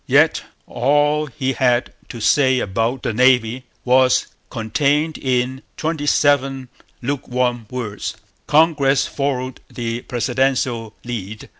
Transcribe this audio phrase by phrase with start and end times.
[0.07, 6.69] Yet all he had to say about the Navy was contained in twenty seven
[7.03, 8.15] lukewarm words.
[8.47, 11.49] Congress followed the presidential lead.